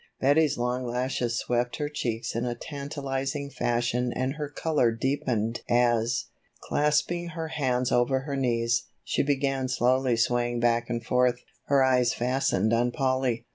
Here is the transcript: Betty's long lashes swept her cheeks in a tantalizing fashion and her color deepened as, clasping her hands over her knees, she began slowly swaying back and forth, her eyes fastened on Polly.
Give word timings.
Betty's 0.19 0.57
long 0.57 0.83
lashes 0.87 1.37
swept 1.37 1.75
her 1.75 1.87
cheeks 1.87 2.35
in 2.35 2.43
a 2.43 2.55
tantalizing 2.55 3.51
fashion 3.51 4.11
and 4.11 4.33
her 4.33 4.49
color 4.49 4.91
deepened 4.91 5.61
as, 5.69 6.25
clasping 6.59 7.27
her 7.29 7.49
hands 7.49 7.91
over 7.91 8.21
her 8.21 8.35
knees, 8.35 8.85
she 9.03 9.21
began 9.21 9.67
slowly 9.67 10.17
swaying 10.17 10.59
back 10.59 10.89
and 10.89 11.05
forth, 11.05 11.41
her 11.67 11.83
eyes 11.83 12.15
fastened 12.15 12.73
on 12.73 12.89
Polly. 12.89 13.45